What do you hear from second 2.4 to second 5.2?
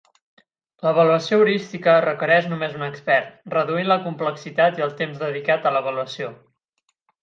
només un expert, reduint la complexitat i el